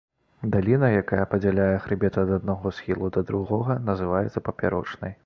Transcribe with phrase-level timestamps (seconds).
[0.53, 5.19] Даліна, якая падзяляе хрыбет ад аднаго схілу да другога, называецца папярочнай.